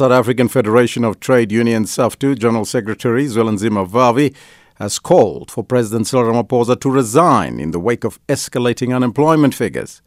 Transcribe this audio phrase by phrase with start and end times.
[0.00, 4.34] South African Federation of Trade Unions, SAFTU, General Secretary Zwelinzima Vavi
[4.76, 10.00] has called for President Cyril Ramaphosa to resign in the wake of escalating unemployment figures.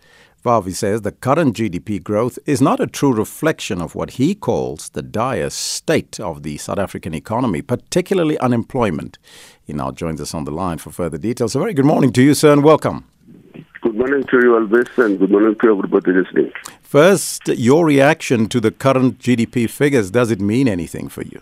[0.44, 4.90] Vavi says the current GDP growth is not a true reflection of what he calls
[4.90, 9.20] the dire state of the South African economy, particularly unemployment.
[9.64, 11.54] He now joins us on the line for further details.
[11.54, 13.13] A very good morning to you, sir, and welcome.
[14.14, 16.52] Morning to you, Elvis, and good morning to everybody listening.
[16.84, 20.12] First, your reaction to the current GDP figures.
[20.12, 21.42] Does it mean anything for you?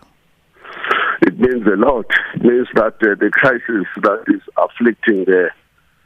[1.20, 2.06] It means a lot.
[2.34, 5.50] It means that uh, the crisis that is afflicting the,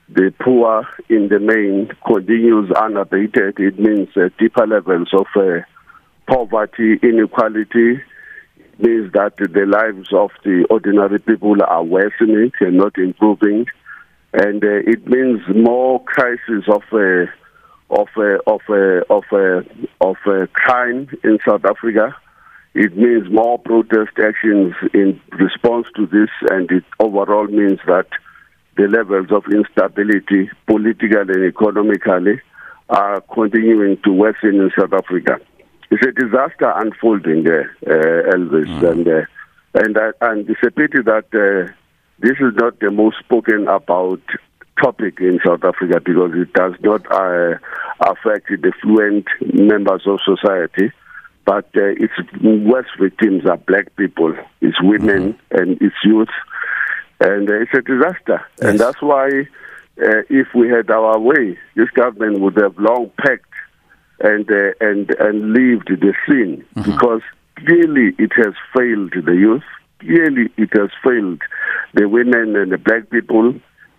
[0.09, 3.61] the poor in the main continues unabated.
[3.61, 5.61] It means uh, deeper levels of uh,
[6.27, 8.01] poverty, inequality.
[8.57, 13.67] It means that the lives of the ordinary people are worsening and not improving
[14.37, 17.25] and uh, it means more crisis of uh,
[17.89, 19.63] of uh, of uh, of uh,
[20.03, 22.15] of uh, crime in South Africa.
[22.75, 28.09] It means more protest actions in response to this, and it overall means that
[28.77, 32.43] the levels of instability, politically and economically,
[32.91, 35.41] are continuing to worsen in South Africa.
[35.91, 39.27] It's a disaster unfolding there, Elvis, mm.
[39.73, 41.73] and and and it's a pity that
[42.19, 44.21] this is not the most spoken about
[44.83, 47.59] topic in South Africa because it does not uh,
[48.01, 50.93] affect the fluent members of society.
[51.45, 55.57] But uh, its worst victims are black people, it's women, mm-hmm.
[55.57, 56.29] and it's youth.
[57.21, 58.45] And uh, it's a disaster.
[58.61, 58.71] Yes.
[58.71, 59.29] And that's why,
[60.03, 63.45] uh, if we had our way, this government would have long packed
[64.21, 66.91] and uh, and and leaved the scene mm-hmm.
[66.91, 67.23] because
[67.57, 69.63] clearly it has failed the youth.
[70.07, 71.43] Clearly, it has failed
[71.95, 73.55] the women and the black people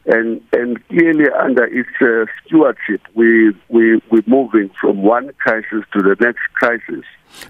[0.08, 6.02] and and clearly under its uh, stewardship, we we we're moving from one crisis to
[6.02, 7.04] the next crisis.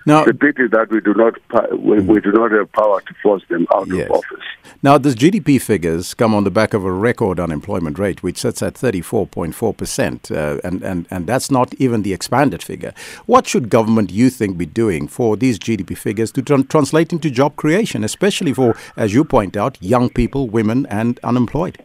[0.05, 1.35] Now, the pity that we do not
[1.79, 4.05] we, we, do not have power to force them out yes.
[4.05, 4.66] of office.
[4.83, 8.61] Now, these GDP figures come on the back of a record unemployment rate, which sits
[8.61, 12.93] at 34.4 percent, uh, and and and that's not even the expanded figure.
[13.25, 17.31] What should government, you think, be doing for these GDP figures to tr- translate into
[17.31, 21.83] job creation, especially for, as you point out, young people, women, and unemployed?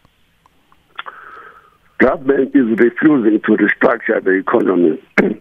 [1.97, 5.03] Government is refusing to restructure the economy.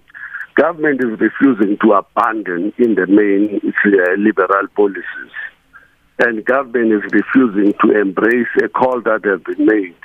[0.56, 5.34] Government is refusing to abandon, in the main, its uh, liberal policies.
[6.20, 9.96] And government is refusing to embrace a call that has been made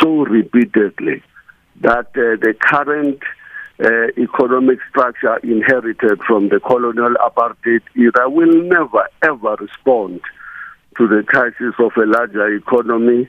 [0.00, 1.22] so repeatedly
[1.80, 3.20] that uh, the current
[3.82, 10.20] uh, economic structure inherited from the colonial apartheid era will never ever respond
[10.96, 13.28] to the crisis of a larger economy,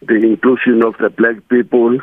[0.00, 1.98] the inclusion of the black people,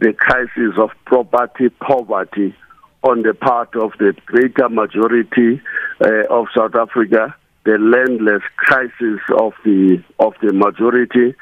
[0.00, 2.54] the crisis of property poverty
[3.02, 5.60] on the part of the greater majority
[6.00, 7.34] uh, of South Africa,
[7.64, 11.34] the landless crisis of the of the majority,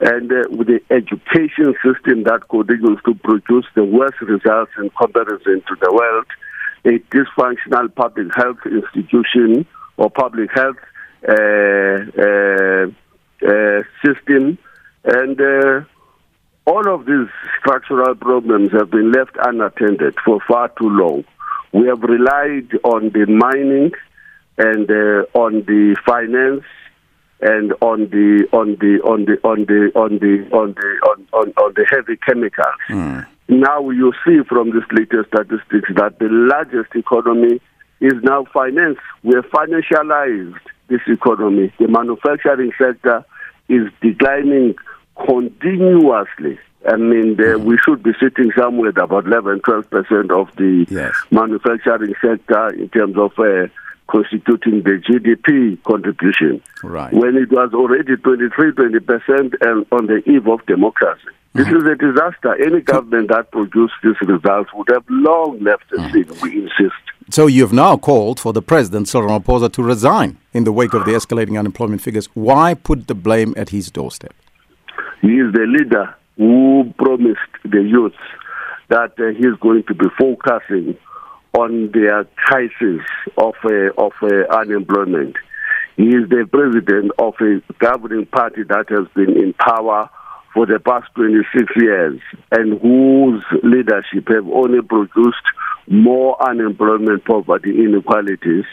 [0.00, 5.62] and uh, with the education system that continues to produce the worst results in comparison
[5.66, 6.26] to the world,
[6.84, 10.76] a dysfunctional public health institution or public health
[11.28, 11.32] uh,
[12.22, 12.86] uh,
[13.46, 14.58] uh, system,
[15.04, 15.86] and
[16.66, 17.28] all of these
[17.60, 21.24] structural problems have been left unattended for far too long.
[21.72, 23.92] We have relied on the mining
[24.58, 26.64] and uh, on the finance
[27.40, 31.52] and on the on the on the on the on the on the on, on,
[31.56, 32.66] on the heavy chemicals.
[32.88, 33.26] Mm.
[33.48, 37.60] Now you see from these latest statistics that the largest economy
[38.00, 38.98] is now finance.
[39.22, 41.72] We have financialized this economy.
[41.78, 43.24] The manufacturing sector
[43.68, 44.76] is declining
[45.26, 46.58] continuously.
[46.86, 47.64] I mean, the, mm.
[47.64, 51.14] we should be sitting somewhere at about 11, 12 percent of the yes.
[51.30, 53.68] manufacturing sector in terms of uh,
[54.10, 56.62] constituting the GDP contribution.
[56.82, 57.12] Right.
[57.12, 61.28] When it was already 23, 20 percent and on the eve of democracy.
[61.54, 61.76] This mm-hmm.
[61.76, 62.66] is a disaster.
[62.66, 66.32] Any government that produced these results would have long left the mm-hmm.
[66.32, 67.00] scene, we insist.
[67.30, 71.04] So you've now called for the president, Cyril Ramaphosa, to resign in the wake of
[71.04, 72.26] the escalating unemployment figures.
[72.34, 74.34] Why put the blame at his doorstep?
[75.22, 78.12] He is the leader who promised the youth
[78.88, 80.96] that uh, he is going to be focusing
[81.58, 83.00] on their crisis
[83.38, 85.36] of uh, of uh, unemployment.
[85.96, 90.10] He is the president of a governing party that has been in power
[90.52, 92.20] for the past 26 years
[92.50, 95.46] and whose leadership have only produced
[95.88, 98.64] more unemployment, poverty, inequalities.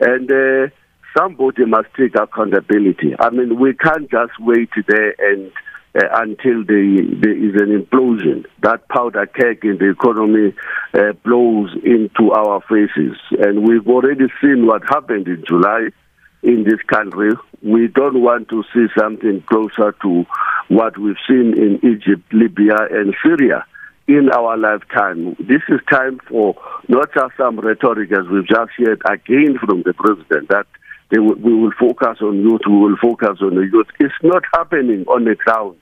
[0.00, 0.74] And uh,
[1.16, 3.14] somebody must take accountability.
[3.18, 5.52] I mean, we can't just wait there and
[5.96, 8.44] uh, until the, there is an implosion.
[8.62, 10.54] That powder keg in the economy
[10.92, 13.16] uh, blows into our faces.
[13.30, 15.90] And we've already seen what happened in July
[16.42, 17.32] in this country.
[17.62, 20.26] We don't want to see something closer to
[20.68, 23.64] what we've seen in Egypt, Libya, and Syria
[24.06, 25.34] in our lifetime.
[25.38, 26.54] This is time for
[26.88, 30.66] not just some rhetoric as we've just heard again from the president that
[31.16, 33.86] w- we will focus on youth, we will focus on the youth.
[34.00, 35.76] It's not happening on the ground.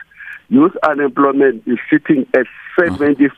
[0.49, 2.47] Youth unemployment is sitting at
[2.79, 3.31] 74%.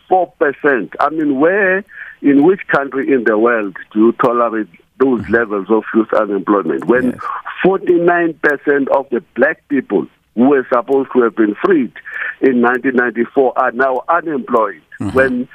[1.00, 1.84] I mean, where,
[2.22, 4.68] in which country in the world do you tolerate
[4.98, 5.32] those mm-hmm.
[5.32, 6.86] levels of youth unemployment?
[6.86, 7.20] When Yes.
[7.64, 11.92] 49% of the black people who were supposed to have been freed
[12.40, 14.82] in 1994 are now unemployed.
[15.00, 15.16] Mm-hmm.
[15.16, 15.48] When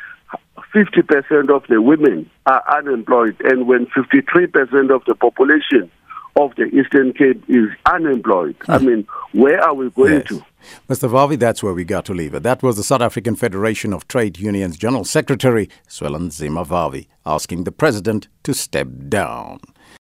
[0.74, 5.92] 50% of the women are unemployed, and when 53% of the population
[6.36, 8.56] of the Eastern Cape is unemployed.
[8.68, 8.86] I hmm.
[8.86, 10.28] mean, where are we going Yes.
[10.28, 10.46] to?
[10.90, 11.10] Mr.
[11.10, 12.44] Vavi, that's where we got to leave it.
[12.44, 17.72] That was the South African Federation of Trade Unions General Secretary, Zwelinzima Vavi, asking the
[17.72, 19.60] president to step down.